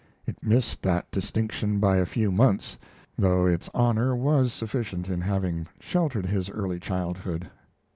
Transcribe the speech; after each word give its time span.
It 0.25 0.41
missed 0.43 0.81
that 0.81 1.11
distinction 1.11 1.79
by 1.79 1.97
a 1.97 2.07
few 2.07 2.31
months, 2.31 2.79
though 3.19 3.45
its 3.45 3.69
honor 3.71 4.15
was 4.15 4.51
sufficient 4.51 5.07
in 5.09 5.21
having 5.21 5.67
sheltered 5.79 6.25
his 6.25 6.49
early 6.49 6.79
childhood. 6.79 7.51